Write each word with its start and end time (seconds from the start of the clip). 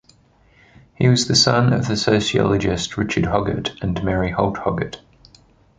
He 0.95 1.07
was 1.07 1.27
the 1.27 1.35
son 1.35 1.73
of 1.73 1.87
the 1.87 1.95
sociologist 1.95 2.97
Richard 2.97 3.25
Hoggart 3.25 3.79
and 3.83 4.03
Mary 4.03 4.31
Holt 4.31 4.57
Hoggart. 4.57 4.99